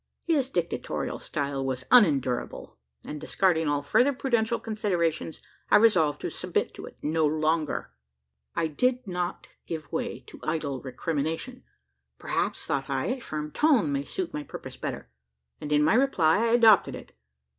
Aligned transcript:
His 0.23 0.49
dictatorial 0.49 1.19
style 1.19 1.63
was 1.63 1.83
unendurable; 1.91 2.79
and 3.05 3.21
discarding 3.21 3.67
all 3.67 3.83
further 3.83 4.11
prudential 4.13 4.59
considerations, 4.59 5.43
I 5.69 5.75
resolved 5.75 6.21
to 6.21 6.31
submit 6.31 6.73
to 6.73 6.87
it 6.87 6.97
no 7.03 7.23
longer. 7.27 7.91
I 8.55 8.65
did 8.65 9.05
not 9.05 9.45
give 9.67 9.91
way 9.91 10.21
to 10.21 10.39
idle 10.41 10.81
recrimination. 10.81 11.63
Perhaps, 12.17 12.65
thought 12.65 12.89
I, 12.89 13.05
a 13.05 13.19
firm 13.21 13.51
tone 13.51 13.91
may 13.91 14.03
suit 14.05 14.33
my 14.33 14.41
purpose 14.41 14.75
better; 14.75 15.11
and, 15.59 15.71
in 15.71 15.83
my 15.83 15.93
reply, 15.93 16.45
I 16.47 16.53
adopted 16.53 16.95
it. 16.95 17.15